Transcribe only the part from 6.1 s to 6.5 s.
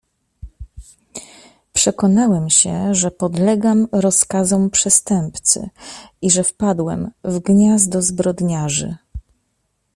i że